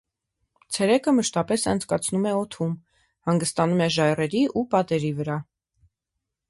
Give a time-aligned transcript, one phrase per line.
[0.77, 2.73] Ցերեկը մշտապես անցկացնում է օդում,
[3.31, 5.39] հանգստանում է ժայռերի ու պատերի վրա։